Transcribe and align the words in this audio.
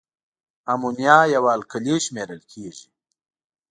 امونیا 0.71 1.17
یوه 1.35 1.49
القلي 1.57 1.95
شمیرل 2.05 2.41
کیږي. 2.51 2.87